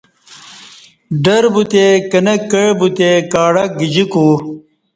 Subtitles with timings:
[1.23, 4.27] ڈربوتے کنک کع بیتہ کاڈک گجیکو